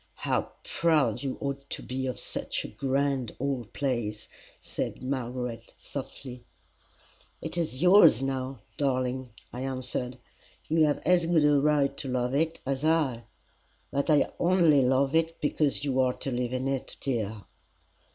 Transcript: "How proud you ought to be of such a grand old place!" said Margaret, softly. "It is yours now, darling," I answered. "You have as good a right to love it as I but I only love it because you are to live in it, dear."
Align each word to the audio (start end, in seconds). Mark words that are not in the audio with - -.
"How 0.15 0.49
proud 0.63 1.21
you 1.21 1.37
ought 1.39 1.69
to 1.69 1.83
be 1.83 2.07
of 2.07 2.17
such 2.17 2.65
a 2.65 2.69
grand 2.69 3.35
old 3.39 3.71
place!" 3.71 4.27
said 4.59 5.03
Margaret, 5.03 5.75
softly. 5.77 6.41
"It 7.39 7.55
is 7.55 7.83
yours 7.83 8.19
now, 8.23 8.61
darling," 8.77 9.29
I 9.53 9.61
answered. 9.61 10.17
"You 10.67 10.85
have 10.85 11.03
as 11.05 11.27
good 11.27 11.45
a 11.45 11.59
right 11.59 11.95
to 11.97 12.07
love 12.07 12.33
it 12.33 12.59
as 12.65 12.83
I 12.83 13.25
but 13.91 14.09
I 14.09 14.31
only 14.39 14.81
love 14.81 15.13
it 15.13 15.39
because 15.39 15.83
you 15.83 15.99
are 15.99 16.13
to 16.13 16.31
live 16.31 16.53
in 16.53 16.67
it, 16.67 16.97
dear." 16.99 17.43